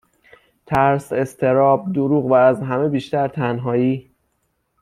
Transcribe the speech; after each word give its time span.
ترس، 0.65 1.13
اضطراب، 1.21 1.85
دروغ 1.93 2.25
و 2.25 2.33
از 2.33 2.61
همه 2.61 2.89
بیشتر 2.89 3.27
تنهایی 3.27 4.11